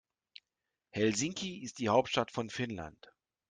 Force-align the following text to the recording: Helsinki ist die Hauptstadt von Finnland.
Helsinki 0.89 1.59
ist 1.61 1.77
die 1.77 1.89
Hauptstadt 1.89 2.31
von 2.31 2.49
Finnland. 2.49 3.13